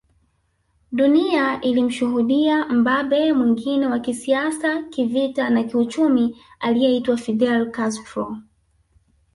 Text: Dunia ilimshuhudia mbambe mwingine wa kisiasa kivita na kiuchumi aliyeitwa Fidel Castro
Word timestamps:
Dunia 0.91 1.61
ilimshuhudia 1.61 2.65
mbambe 2.65 3.33
mwingine 3.33 3.87
wa 3.87 3.99
kisiasa 3.99 4.83
kivita 4.83 5.49
na 5.49 5.63
kiuchumi 5.63 6.37
aliyeitwa 6.59 7.17
Fidel 7.17 7.71
Castro 7.71 8.37